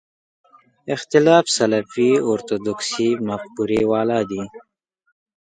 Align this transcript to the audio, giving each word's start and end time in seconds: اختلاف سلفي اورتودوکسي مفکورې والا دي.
اختلاف 0.95 1.45
سلفي 1.57 2.09
اورتودوکسي 2.27 3.09
مفکورې 3.27 3.81
والا 3.91 4.19
دي. 4.29 4.43